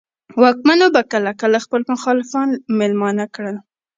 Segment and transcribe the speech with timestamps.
[0.41, 3.55] واکمنو به کله کله خپل مخالفان مېلمانه کړل.